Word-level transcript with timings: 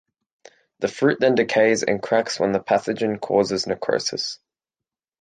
The 0.79 0.87
fruit 0.87 1.19
then 1.19 1.35
decays 1.35 1.83
and 1.83 2.01
cracks 2.01 2.39
when 2.39 2.53
the 2.53 2.59
pathogen 2.59 3.19
causes 3.21 3.67
necrosis. 3.67 4.39